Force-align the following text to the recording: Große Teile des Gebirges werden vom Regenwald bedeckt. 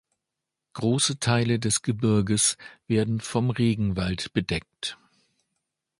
Große 0.73 1.19
Teile 1.19 1.59
des 1.59 1.83
Gebirges 1.83 2.57
werden 2.87 3.19
vom 3.19 3.51
Regenwald 3.51 4.33
bedeckt. 4.33 4.97